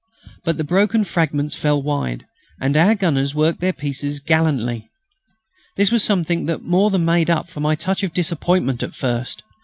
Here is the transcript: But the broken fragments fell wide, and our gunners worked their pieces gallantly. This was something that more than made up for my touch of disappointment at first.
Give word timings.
But 0.43 0.57
the 0.57 0.63
broken 0.63 1.03
fragments 1.03 1.53
fell 1.53 1.79
wide, 1.79 2.25
and 2.59 2.75
our 2.75 2.95
gunners 2.95 3.35
worked 3.35 3.59
their 3.59 3.71
pieces 3.71 4.19
gallantly. 4.19 4.89
This 5.77 5.91
was 5.91 6.03
something 6.03 6.47
that 6.47 6.63
more 6.63 6.89
than 6.89 7.05
made 7.05 7.29
up 7.29 7.51
for 7.51 7.59
my 7.59 7.75
touch 7.75 8.01
of 8.01 8.11
disappointment 8.11 8.81
at 8.81 8.95
first. 8.95 9.43